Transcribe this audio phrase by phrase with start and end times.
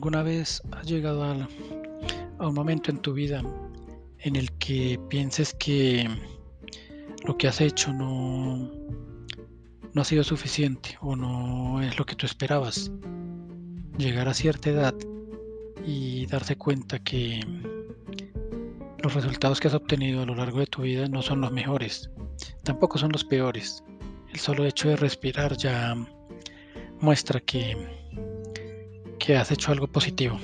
[0.00, 1.46] ¿Alguna vez has llegado a,
[2.38, 3.42] un momento en tu vida
[4.20, 6.08] en el que pienses que
[7.26, 8.70] lo que has hecho no,
[9.92, 12.90] no ha sido suficiente o no es lo que tú esperabas?
[13.98, 14.94] Llegar a cierta edad
[15.86, 17.40] y darse cuenta que
[19.02, 22.08] los resultados que has obtenido a lo largo de tu vida no son los mejores,
[22.64, 23.84] tampoco son los peores.
[24.32, 25.94] El solo hecho de respirar ya
[27.02, 27.76] muestra que
[29.30, 30.40] que has hecho algo positivo.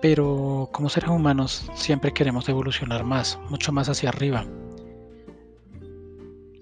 [0.00, 4.46] Pero como seres humanos siempre queremos evolucionar más, mucho más hacia arriba.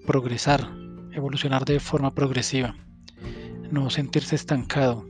[0.05, 0.69] Progresar,
[1.13, 2.75] evolucionar de forma progresiva.
[3.71, 5.07] No sentirse estancado.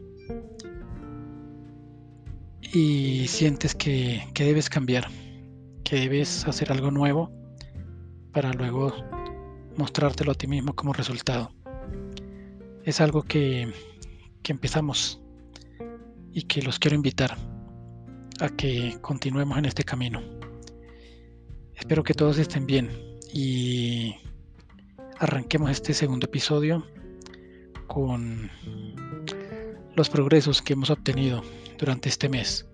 [2.61, 5.07] Y sientes que, que debes cambiar,
[5.83, 7.31] que debes hacer algo nuevo
[8.31, 8.93] para luego
[9.75, 11.49] mostrártelo a ti mismo como resultado.
[12.83, 13.73] Es algo que,
[14.43, 15.19] que empezamos
[16.33, 17.37] y que los quiero invitar
[18.39, 20.21] a que continuemos en este camino.
[21.75, 22.89] Espero que todos estén bien
[23.33, 24.15] y
[25.19, 26.85] arranquemos este segundo episodio
[27.87, 28.49] con
[29.95, 31.41] los progresos que hemos obtenido
[31.77, 32.67] durante este mes.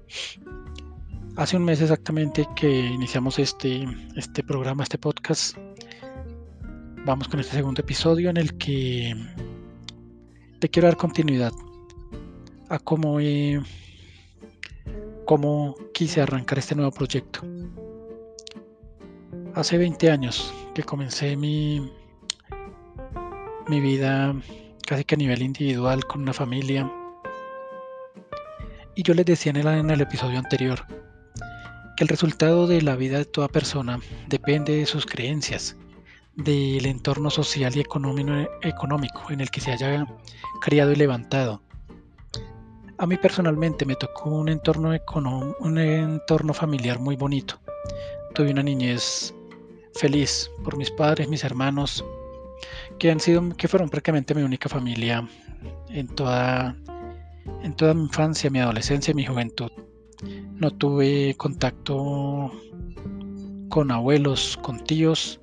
[1.36, 5.58] Hace un mes exactamente que iniciamos este, este programa, este podcast.
[7.06, 9.16] Vamos con este segundo episodio en el que
[10.60, 11.52] te quiero dar continuidad
[12.74, 13.20] a cómo,
[15.26, 17.42] cómo quise arrancar este nuevo proyecto.
[19.54, 21.88] Hace 20 años que comencé mi,
[23.68, 24.36] mi vida
[24.88, 26.92] casi que a nivel individual con una familia.
[28.96, 30.84] Y yo les decía en el, en el episodio anterior
[31.96, 35.78] que el resultado de la vida de toda persona depende de sus creencias,
[36.36, 40.08] del entorno social y económico en el que se haya
[40.60, 41.62] criado y levantado,
[42.98, 44.92] a mí personalmente me tocó un entorno,
[45.60, 47.60] un entorno familiar muy bonito.
[48.34, 49.34] Tuve una niñez
[49.96, 52.04] feliz por mis padres, mis hermanos,
[53.00, 55.28] que han sido, que fueron prácticamente mi única familia
[55.90, 56.76] en toda,
[57.62, 59.72] en toda mi infancia, mi adolescencia y mi juventud.
[60.54, 62.52] No tuve contacto
[63.70, 65.42] con abuelos, con tíos,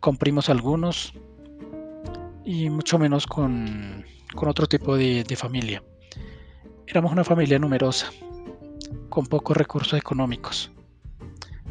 [0.00, 1.14] con primos algunos
[2.44, 5.82] y mucho menos con, otro tipo de familia.
[6.86, 8.10] Éramos una familia numerosa,
[9.08, 10.70] con pocos recursos económicos,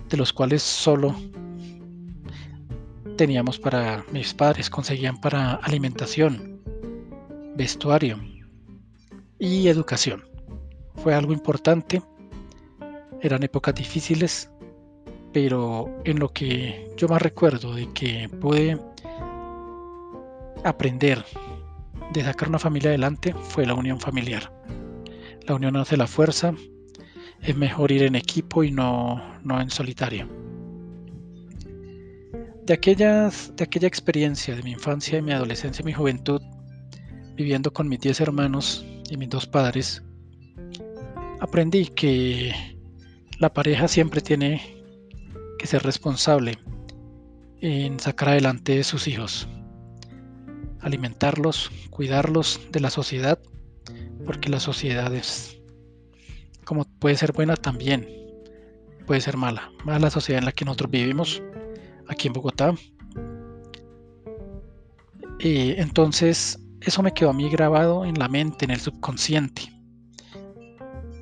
[0.10, 1.16] de los cuales solo
[3.18, 6.62] teníamos para mis padres, conseguían para alimentación,
[7.56, 8.20] vestuario
[9.38, 10.24] y educación.
[10.96, 12.02] Fue algo importante,
[13.22, 14.50] eran épocas difíciles,
[15.34, 18.80] pero en lo que yo más recuerdo de que pude
[20.64, 21.24] aprender
[22.14, 24.52] de sacar una familia adelante fue la unión familiar.
[25.52, 26.56] La unión hace la fuerza.
[27.42, 30.30] Es mejor ir en equipo y no, no en solitario.
[32.64, 36.42] De, aquellas, de aquella experiencia de mi infancia y mi adolescencia y mi juventud,
[37.36, 40.02] viviendo con mis diez hermanos y mis dos padres,
[41.42, 42.54] aprendí que
[43.38, 44.62] la pareja siempre tiene
[45.60, 46.60] que ser responsable
[47.60, 49.50] en sacar adelante sus hijos,
[50.80, 53.38] alimentarlos, cuidarlos de la sociedad
[54.26, 55.60] porque la sociedad es,
[56.66, 58.08] como puede ser buena también,
[59.06, 59.72] puede ser mala.
[59.84, 61.42] Mala la sociedad en la que nosotros vivimos,
[62.08, 62.74] aquí en Bogotá.
[65.40, 69.64] Y entonces, eso me quedó a mí grabado en la mente, en el subconsciente.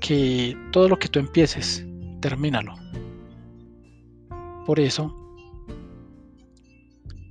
[0.02, 1.86] Que todo lo que tú empieces,
[2.22, 2.76] termínalo.
[4.66, 5.16] Por eso,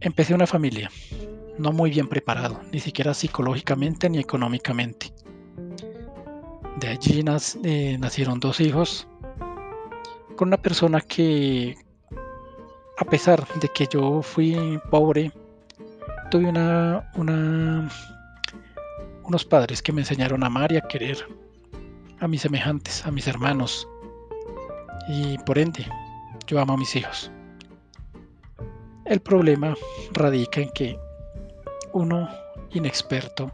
[0.01, 0.91] empecé una familia,
[1.59, 5.13] no muy bien preparado, ni siquiera psicológicamente ni económicamente.
[6.77, 7.25] De allí
[7.65, 9.09] eh, nacieron dos hijos
[10.37, 11.77] con una persona que,
[12.99, 15.33] a pesar de que yo fui pobre,
[16.31, 17.89] tuve una, una,
[19.25, 21.27] unos padres que me enseñaron a amar y a querer
[22.21, 23.89] a mis semejantes, a mis hermanos.
[25.09, 25.87] Y por ende,
[26.47, 27.31] yo amo a mis hijos.
[29.05, 29.75] El problema
[30.13, 31.08] radica en que
[31.93, 32.29] uno
[32.73, 33.51] inexperto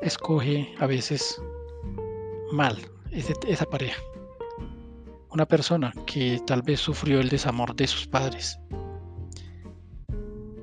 [0.00, 1.40] escoge a veces
[2.52, 2.78] mal
[3.10, 4.00] esa pareja.
[5.30, 8.58] Una persona que tal vez sufrió el desamor de sus padres.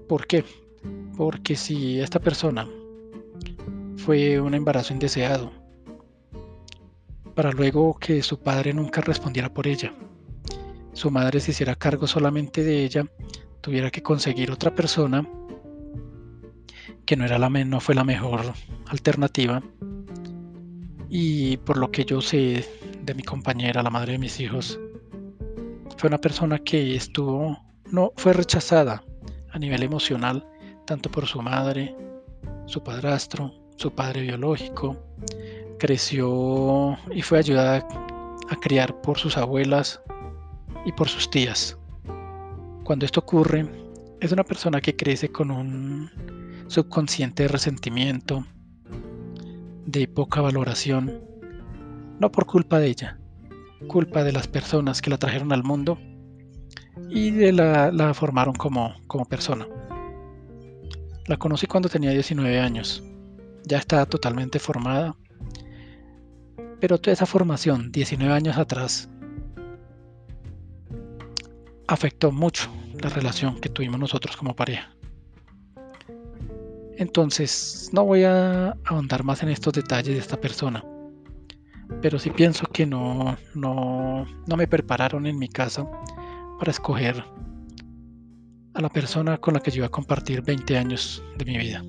[0.08, 0.44] ¿Por qué?
[1.18, 2.68] Porque si esta persona
[3.98, 5.52] fue un embarazo indeseado,
[7.36, 9.94] para luego que su padre nunca respondiera por ella,
[10.94, 13.06] su madre se hiciera cargo solamente de ella,
[13.62, 15.28] tuviera que conseguir otra persona
[17.06, 18.42] que no, era la, no fue la mejor
[18.88, 19.62] alternativa,
[21.10, 22.68] Y por lo que yo sé
[23.04, 24.80] de mi compañera, la madre de mis hijos,
[25.98, 27.58] fue una persona que estuvo,
[27.92, 29.04] no, fue rechazada
[29.52, 30.46] a nivel emocional,
[30.86, 31.96] tanto por su madre,
[32.66, 34.98] su padrastro, su padre biológico,
[35.80, 37.88] creció y fue ayudada
[38.50, 40.02] a criar por sus abuelas
[40.86, 41.78] y por sus tías.
[42.84, 43.66] Cuando esto ocurre,
[44.20, 46.10] es una persona que crece con un
[46.68, 48.46] subconsciente de resentimiento,
[49.86, 51.22] de poca valoración,
[52.20, 53.20] no por culpa de ella,
[53.88, 56.00] culpa de las personas que la trajeron al mundo
[57.10, 59.68] y de la, la formaron como, como persona.
[61.28, 63.04] La conocí cuando tenía 19 años.
[63.64, 65.16] Ya estaba totalmente formada.
[66.80, 69.10] Pero toda esa formación, 19 años atrás,
[71.88, 72.70] afectó mucho
[73.02, 74.95] la relación que tuvimos nosotros como pareja.
[76.98, 80.84] Entonces, no voy a ahondar más en estos detalles de esta persona,
[82.02, 85.86] pero sí pienso que no, no, no me prepararon en mi casa
[86.58, 87.24] para escoger
[88.74, 91.84] a la persona con la que yo iba a compartir 20 años de mi vida.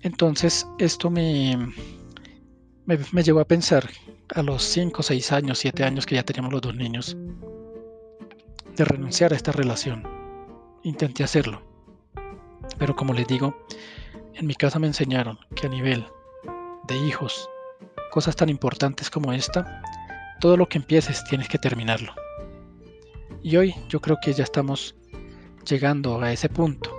[0.00, 1.56] Entonces, esto me,
[2.86, 3.88] me, me llevó a pensar
[4.34, 7.16] a los 5, 6 años, 7 años que ya teníamos los dos niños,
[8.76, 10.04] de renunciar a esta relación.
[10.84, 11.67] Intenté hacerlo.
[12.76, 13.56] Pero como les digo,
[14.34, 16.04] en mi casa me enseñaron que a nivel
[16.86, 17.48] de hijos,
[18.10, 19.82] cosas tan importantes como esta,
[20.40, 22.14] todo lo que empieces tienes que terminarlo.
[23.42, 24.94] Y hoy yo creo que ya estamos
[25.66, 26.94] llegando a ese punto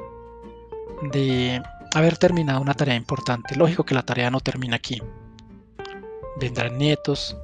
[1.12, 1.62] de
[1.94, 3.56] haber terminado una tarea importante.
[3.56, 5.02] Lógico que la tarea no termina aquí.
[6.40, 7.36] Vendrán nietos,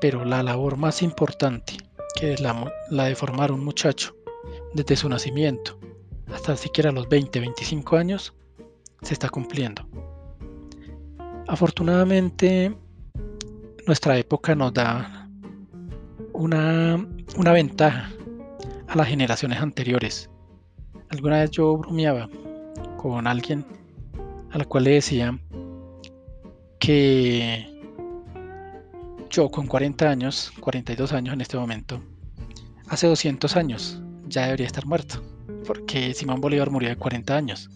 [0.00, 1.76] pero la labor más importante
[2.14, 4.14] que es la, de formar un muchacho
[4.72, 5.78] desde su nacimiento
[6.34, 8.34] hasta siquiera los 20, 25 años,
[9.02, 9.86] se está cumpliendo.
[11.46, 12.74] Afortunadamente,
[13.86, 15.28] nuestra época nos da
[16.32, 18.10] una, una ventaja
[18.88, 20.28] a las generaciones anteriores.
[21.10, 22.28] Alguna vez yo bromeaba
[22.96, 23.64] con alguien
[24.50, 25.38] a la cual le decía
[26.80, 27.66] que
[29.30, 32.02] yo con 40 años, 42 años en este momento,
[32.88, 35.22] hace 200 años ya debería estar muerto,
[35.66, 37.70] porque Simón Bolívar murió de 40 años.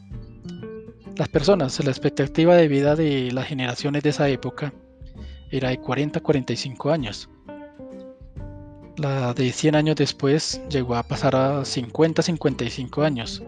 [1.16, 4.72] Las personas, la expectativa de vida de las generaciones de esa época
[5.50, 7.28] era de 40 a 45 años.
[8.96, 13.42] La de 100 años después llegó a pasar a 50 a 55 años.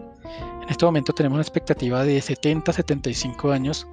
[0.63, 3.87] En este momento tenemos una expectativa de 70 a 75 años.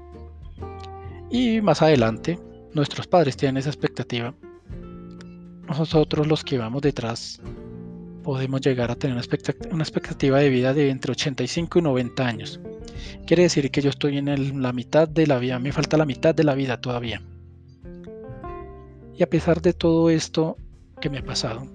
[1.31, 2.39] Y más adelante,
[2.73, 4.35] nuestros padres tienen esa expectativa.
[5.67, 7.41] Nosotros los que vamos detrás
[8.23, 9.17] podemos llegar a tener
[9.71, 12.61] una expectativa de vida de entre 85 y 90 años.
[13.27, 16.35] Quiere decir que yo estoy en la mitad de la vida, me falta la mitad
[16.35, 17.23] de la vida todavía.
[19.17, 20.57] Y a pesar de todo esto
[21.01, 21.67] que me ha pasado,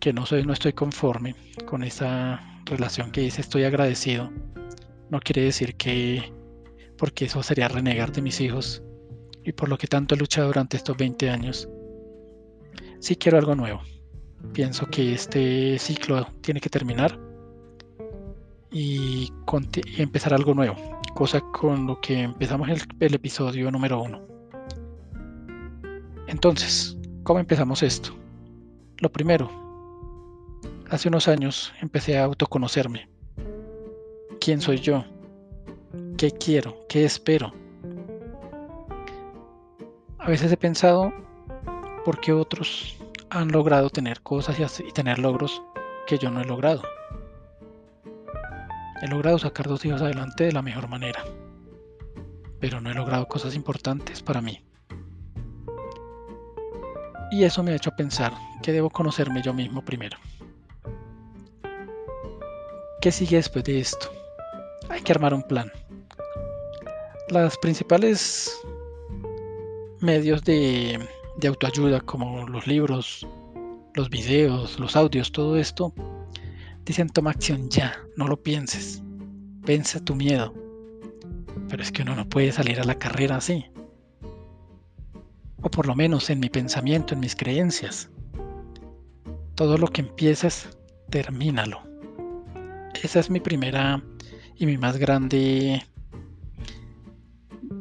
[0.00, 1.34] que no soy, no estoy conforme
[1.66, 4.30] con esa relación que dice estoy agradecido,
[5.10, 6.32] no quiere decir que
[6.96, 8.82] porque eso sería renegar de mis hijos
[9.42, 11.68] y por lo que tanto he luchado durante estos 20 años.
[13.00, 13.82] Sí quiero algo nuevo
[14.52, 17.18] pienso que este ciclo tiene que terminar
[18.70, 19.32] y,
[19.98, 20.76] empezar algo nuevo,
[21.14, 24.20] cosa con lo que empezamos el, el episodio número uno.
[26.26, 28.10] Entonces, ¿cómo empezamos esto?
[28.98, 29.50] Lo primero,
[30.90, 33.08] hace unos años empecé a autoconocerme.
[34.40, 35.04] ¿Quién soy yo?
[36.16, 36.76] ¿Qué quiero?
[36.88, 37.52] ¿Qué espero?
[40.18, 41.12] A veces he pensado
[42.04, 42.96] por qué otros
[43.34, 45.62] han logrado tener cosas y, tener logros
[46.06, 46.82] que yo no he logrado.
[49.02, 51.24] He logrado sacar dos hijos adelante de la mejor manera,
[52.60, 54.64] pero no he logrado cosas importantes para mí.
[57.32, 60.16] Y eso me ha hecho pensar que debo conocerme yo mismo primero.
[63.00, 64.10] ¿Qué sigue después de esto?
[64.88, 65.70] Hay que armar un plan.
[67.30, 68.56] Las principales
[70.00, 71.00] medios de
[71.36, 73.26] de autoayuda como los libros,
[73.94, 75.92] los videos, los audios, todo esto,
[76.84, 79.02] dicen toma acción ya, no lo pienses,
[79.64, 80.54] pensa tu miedo.
[81.68, 83.64] Pero es que uno no puede salir a la carrera así.
[85.62, 88.10] O por lo menos en mi pensamiento, en mis creencias.
[89.54, 90.68] Todo lo que empieces,
[91.10, 91.80] termínalo.
[93.02, 94.02] Esa es mi primera
[94.56, 95.82] y mi más grande,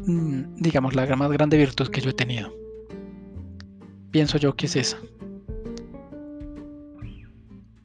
[0.07, 2.62] mm, digamos, la más grande virtud que yo he tenido
[4.13, 4.97] pienso yo que es esa.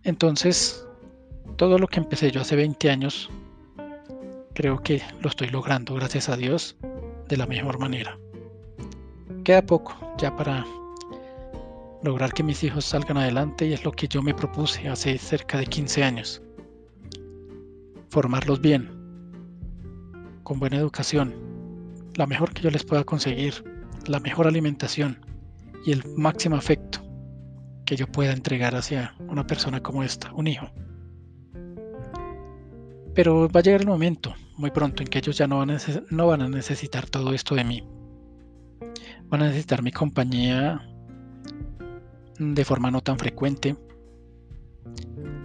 [0.04, 0.86] Entonces,
[1.56, 3.30] todo lo que empecé yo hace 20 años,
[4.54, 6.76] creo que lo estoy logrando, gracias a Dios.
[7.28, 8.18] de la mejor manera.
[9.44, 10.64] Queda poco ya para
[12.02, 15.58] lograr que mis hijos salgan adelante y es lo que yo me propuse hace cerca
[15.58, 16.40] de 15 años.
[18.08, 18.88] Formarlos bien,
[20.42, 21.34] con buena educación,
[22.14, 23.62] la mejor que yo les pueda conseguir,
[24.06, 25.27] la mejor alimentación
[25.84, 27.00] y el máximo afecto
[27.84, 30.68] que yo pueda entregar hacia una persona como esta, un hijo.
[33.14, 36.48] Pero va a llegar el momento, muy pronto, en que ellos ya no van, a
[36.48, 37.82] necesitar todo esto de mí.
[39.24, 40.86] Van a necesitar mi compañía
[42.38, 43.74] de forma no tan frecuente.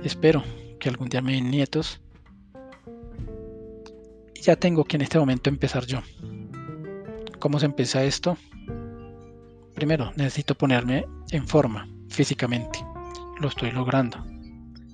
[0.04, 0.44] Espero
[0.80, 2.02] que algún día me den nietos.
[4.42, 6.02] Ya tengo que en este momento empezar yo.
[7.40, 8.38] ¿Cómo se empieza esto?
[9.76, 12.80] Primero, necesito ponerme en forma físicamente.
[13.40, 14.24] Lo estoy logrando.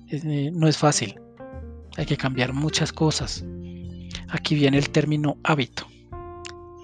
[0.08, 1.20] Eh, no es fácil.
[1.96, 3.44] Hay que cambiar muchas cosas.
[4.28, 5.86] Aquí viene el término hábito.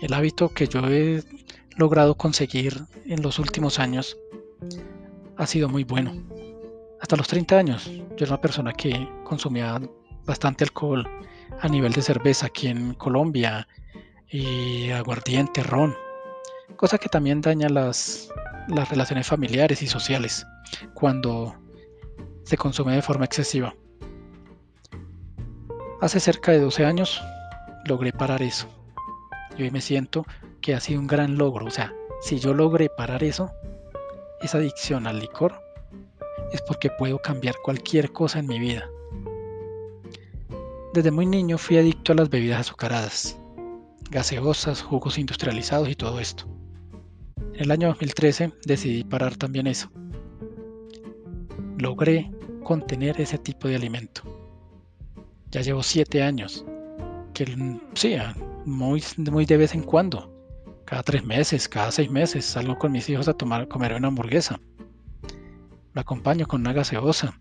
[0.00, 1.22] El hábito que yo he
[1.76, 4.16] logrado conseguir en los últimos años
[5.36, 6.12] ha sido muy bueno.
[7.00, 9.80] Hasta los 30 años, yo era una persona que consumía
[10.24, 11.06] bastante alcohol
[11.60, 13.66] a nivel de cerveza aquí en Colombia,
[14.28, 15.94] y aguardiente, ron,
[16.74, 18.28] cosa que también daña las,
[18.68, 20.46] las relaciones familiares y sociales
[20.94, 21.54] cuando
[22.44, 23.74] se consume de forma excesiva.
[26.00, 27.22] Hace cerca de 12 años
[27.86, 28.68] logré parar eso.
[29.56, 30.26] Y hoy me siento
[30.60, 31.66] que ha sido un gran logro.
[31.66, 33.50] O sea, si yo logré parar eso,
[34.42, 35.60] esa adicción al licor,
[36.52, 38.88] es porque puedo cambiar cualquier cosa en mi vida.
[40.92, 43.38] Desde muy niño fui adicto a las bebidas azucaradas,
[44.10, 46.46] gaseosas, jugos industrializados y todo esto.
[47.56, 49.90] En el año 2013 decidí parar también eso.
[51.78, 52.30] Logré
[52.62, 54.20] contener ese tipo de alimento.
[55.50, 56.66] Ya llevo siete años,
[57.32, 57.46] que
[57.94, 58.14] sí,
[58.66, 60.30] muy, muy de vez en cuando,
[60.84, 64.60] cada tres meses, cada seis meses, salgo con mis hijos a tomar, comer una hamburguesa.
[65.94, 67.40] Lo acompaño con una gaseosa.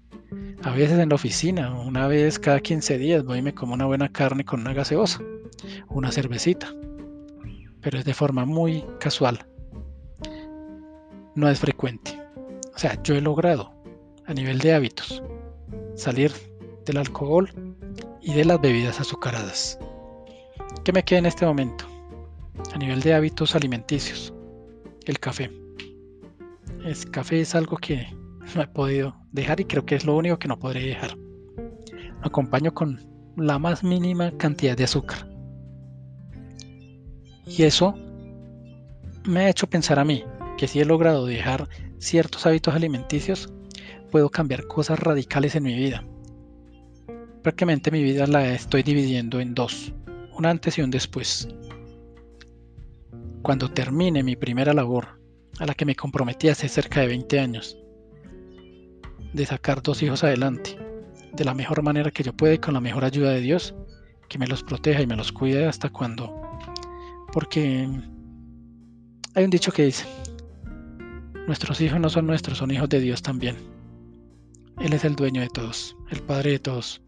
[0.64, 3.86] A veces en la oficina, una vez cada 15 días, voy y me como una
[3.86, 5.20] buena carne con una gaseosa,
[5.90, 6.74] una cervecita.
[7.82, 9.46] Pero es de forma muy casual.
[11.36, 12.20] No es frecuente.
[12.74, 13.74] O sea, yo he logrado,
[14.26, 15.22] a nivel de hábitos,
[15.96, 16.32] salir
[16.86, 17.50] del alcohol
[18.22, 19.80] y de las bebidas azucaradas.
[20.84, 21.86] ¿Qué me queda en este momento?
[22.74, 24.34] a nivel de hábitos alimenticios,
[25.06, 25.52] el café.
[26.84, 28.08] El café es algo que
[28.56, 31.18] no he podido dejar y creo que es lo único que no podré dejar.
[31.18, 33.00] Lo acompaño con
[33.38, 35.28] la más mínima cantidad de azúcar.
[37.46, 37.96] Y eso
[39.26, 40.24] me ha hecho pensar a mí
[40.58, 41.70] que si he logrado dejar
[42.00, 43.54] ciertos hábitos alimenticios,
[44.12, 46.04] puedo cambiar cosas radicales en mi vida.
[47.42, 49.94] Prácticamente mi vida la estoy dividiendo en dos,
[50.36, 51.48] un antes y un después
[53.46, 55.22] cuando termine mi primera labor,
[55.60, 57.78] a la que me comprometí hace cerca de 20 años,
[59.34, 60.76] de sacar dos hijos adelante,
[61.32, 63.76] de la mejor manera que yo pueda y con la mejor ayuda de Dios,
[64.30, 66.42] que me los proteja y me los cuide hasta cuando.
[67.32, 67.88] Porque
[69.36, 70.08] hay un dicho que dice,
[71.48, 73.58] nuestros hijos no son nuestros, son hijos de Dios también.
[74.80, 77.02] Él es el dueño de todos, el Padre de todos.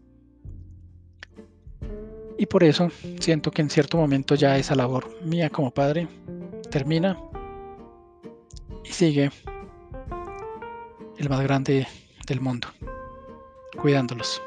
[2.38, 6.06] Y por eso siento que en cierto momento ya esa labor mía como padre
[6.70, 7.18] termina
[8.84, 9.32] y sigue
[11.18, 11.88] el más grande
[12.28, 12.68] del mundo,
[13.76, 14.40] cuidándolos.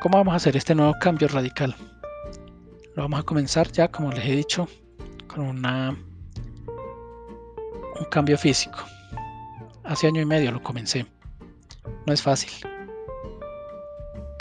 [0.00, 1.74] ¿Cómo vamos a hacer este nuevo cambio radical?
[2.94, 4.68] Lo vamos a comenzar ya, como les he dicho,
[5.26, 5.96] con una,
[7.98, 8.78] un cambio físico.
[9.84, 11.06] Hace año y medio lo comencé.
[12.06, 12.50] No es fácil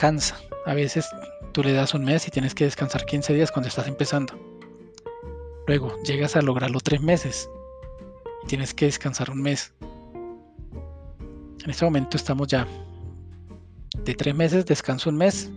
[0.04, 0.38] cansa.
[0.66, 1.08] A veces
[1.54, 4.34] tú le das un mes y tienes que descansar 15 días cuando estás empezando.
[5.66, 7.50] Luego llegas a lograrlo tres meses
[8.44, 9.74] y tienes que descansar un mes.
[11.64, 12.68] En este momento estamos ya
[14.04, 15.50] de tres meses, descanso un mes,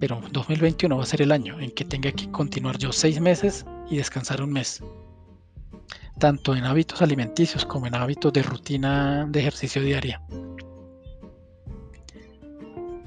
[0.00, 3.64] pero 2021 va a ser el año en que tenga que continuar yo seis meses
[3.88, 4.82] y descansar un mes.
[6.22, 10.22] Tanto en hábitos alimenticios como en hábitos de rutina de ejercicio diaria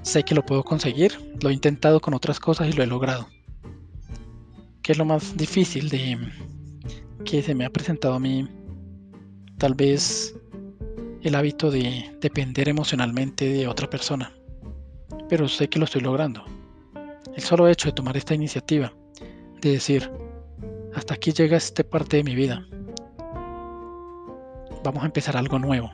[0.05, 3.27] sé que lo puedo conseguir, lo he intentado con otras cosas y lo he logrado.
[4.83, 6.19] ¿Qué es lo más difícil de
[7.25, 8.47] que se me ha presentado a mí?
[9.57, 10.35] Tal vez
[11.23, 14.31] el hábito de depender emocionalmente de otra persona.
[15.27, 16.45] Pero sé que lo estoy logrando.
[17.35, 18.93] El solo hecho de tomar esta iniciativa,
[19.61, 20.11] de decir,
[20.93, 22.67] hasta aquí llega esta parte de mi vida.
[24.85, 25.91] Vamos a empezar algo nuevo.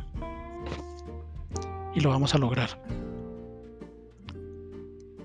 [1.96, 2.70] Y lo vamos a lograr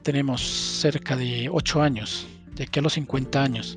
[0.06, 3.76] tenemos cerca de ocho años de aquí a los 50 años,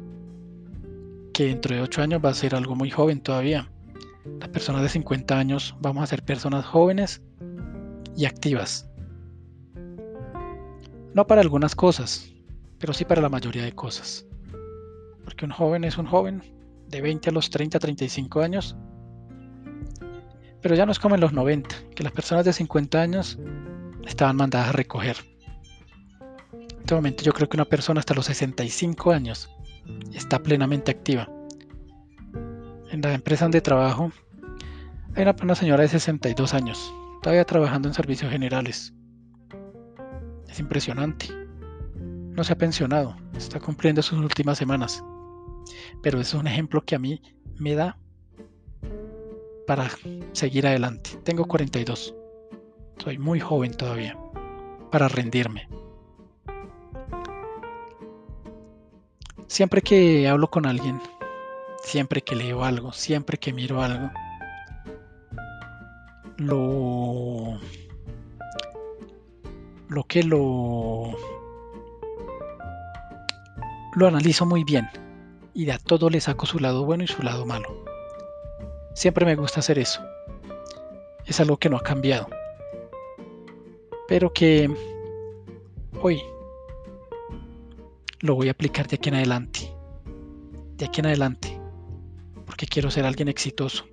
[1.34, 3.68] que dentro de 8 años va a ser algo muy joven todavía.
[4.40, 7.24] Las personas de 50 años vamos a ser personas jóvenes
[8.16, 8.88] y activas.
[11.16, 12.32] No para algunas cosas,
[12.78, 14.28] pero sí para la mayoría de cosas.
[15.24, 16.44] Porque un joven es un joven
[16.90, 18.76] de 20 a los 30, 35 años.
[20.62, 23.40] Pero ya no es como en los 90, que las personas de 50 años
[24.06, 25.18] estaban mandadas a recoger.
[26.52, 29.50] En este momento yo creo que una persona hasta los 65 años
[30.14, 31.30] está plenamente activa.
[32.92, 34.12] En la empresa donde trabajo
[35.16, 38.94] hay una, una señora de 62 años, todavía trabajando en servicios generales.
[40.48, 41.28] Es impresionante.
[41.96, 45.04] No se ha pensionado, está cumpliendo sus últimas semanas.
[46.02, 47.22] Pero es un ejemplo que a mí
[47.58, 47.98] me da
[49.70, 49.88] para
[50.32, 51.12] seguir adelante.
[51.24, 52.16] Tengo 42.
[53.04, 54.18] Soy muy joven todavía
[54.92, 55.70] para rendirme.
[59.46, 61.00] Siempre que hablo con alguien,
[61.84, 64.10] siempre que leo algo, siempre que miro algo,
[66.38, 67.60] lo
[69.88, 71.16] lo que lo
[73.94, 74.90] lo analizo muy bien
[75.54, 77.89] y de a todo le saco su lado bueno y su lado malo.
[79.00, 80.02] Siempre me gusta hacer eso.
[81.26, 82.28] Es algo que no ha cambiado.
[84.10, 84.70] Pero que
[86.02, 86.22] hoy
[88.20, 89.74] lo voy a aplicar de aquí en adelante.
[90.76, 91.58] De aquí en adelante.
[92.46, 93.86] Porque quiero ser alguien exitoso.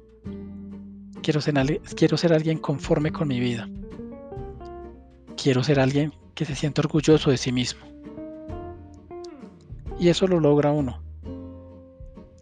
[1.23, 3.69] Quiero ser, quiero ser alguien conforme con mi vida.
[5.41, 7.87] Quiero ser alguien que se sienta orgulloso de sí mismo.
[10.01, 11.01] Y eso lo logra uno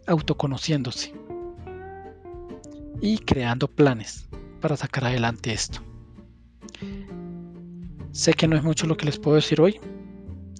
[0.07, 1.24] autoconociéndose
[3.01, 4.27] y creando planes
[4.61, 5.79] para sacar adelante esto.
[8.11, 9.79] Sé que no es mucho lo que les puedo decir hoy.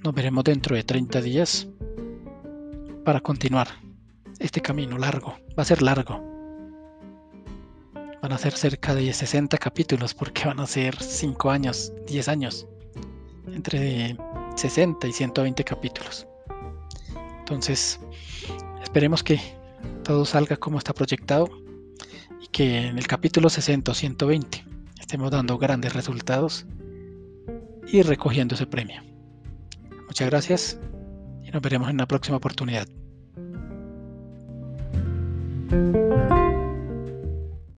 [0.03, 1.67] Nos veremos dentro de 30 días
[3.03, 3.67] para continuar
[4.39, 5.37] este camino largo.
[5.57, 6.21] Va a ser largo.
[8.21, 12.67] Van a ser cerca de 60 capítulos porque van a ser 5 años, 10 años.
[13.47, 14.17] Entre
[14.55, 16.27] 60 y 120 capítulos.
[17.39, 17.99] Entonces,
[18.83, 19.39] esperemos que
[20.03, 21.64] todo salga como está proyectado
[22.41, 24.65] y que en el capítulo 60 o 120
[24.99, 26.65] estemos dando grandes resultados
[27.87, 29.01] y recogiendo ese premio.
[30.07, 30.79] Muchas gracias
[31.43, 32.87] y nos veremos en la próxima oportunidad.